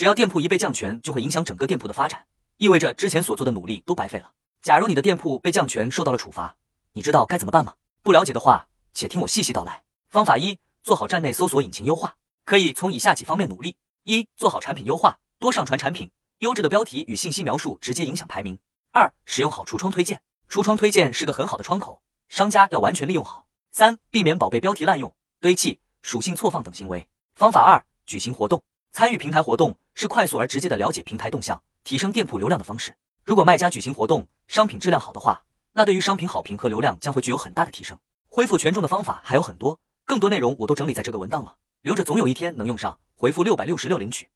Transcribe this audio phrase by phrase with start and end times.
[0.00, 2.24] 只要店铺一被降权，就会影响整个店铺的发展，
[2.56, 4.32] 意味着之前所做的努力都白费了。
[4.62, 6.56] 假如你的店铺被降权，受到了处罚，
[6.94, 7.74] 你知道该怎么办吗？
[8.02, 9.82] 不了解的话，且听我细细道来。
[10.08, 12.16] 方法一：做好站内搜索引擎优化，
[12.46, 18.56] 可以从以下几方面努力：一、做好产品优化，多上传产品，优质的标题与信息描述直接影响排名；
[18.92, 27.06] 二、使用好橱窗推荐，橱窗推荐是个很好的窗口，商家要完全利用好；三、避免宝贝标题滥用、堆砌、属性错放等行为。
[27.34, 28.62] 方法二：举行活动，
[28.92, 32.96] 参与平台活动是快速而直接的了解平台动向、提升店铺流量的方式。
[33.22, 35.42] 如果卖家举行活动，商品质量好的话，
[35.74, 37.98] 那对于商品好评和流量将会具有很大的提升。
[38.30, 42.98] 恢复权重的方法还有很多，更多内容我都整理在这个文档了，留着总有一天能用上。
[43.14, 44.26] 回复六百六十六领取。